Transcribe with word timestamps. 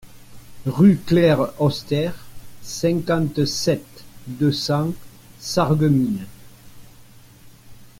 Rue 0.65 0.99
Claire 1.05 1.53
Oster, 1.61 2.09
cinquante-sept, 2.63 4.03
deux 4.25 4.51
cents 4.51 4.93
Sarreguemines 5.39 6.25